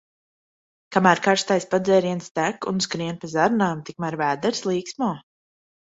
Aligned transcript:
Kamēr 0.95 1.21
karstais 1.27 1.67
padzēriens 1.75 2.31
tek 2.39 2.67
un 2.73 2.81
skrien 2.89 3.23
pa 3.25 3.31
zarnām, 3.37 3.87
tikmēr 3.91 4.19
vēders 4.23 4.65
līksmo. 4.71 5.13